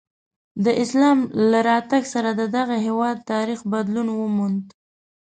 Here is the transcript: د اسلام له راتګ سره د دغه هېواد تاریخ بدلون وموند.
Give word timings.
د 0.65 0.67
اسلام 0.83 1.17
له 1.51 1.59
راتګ 1.69 2.03
سره 2.13 2.29
د 2.39 2.41
دغه 2.57 2.75
هېواد 2.87 3.17
تاریخ 3.31 3.59
بدلون 3.73 4.07
وموند. 4.13 4.65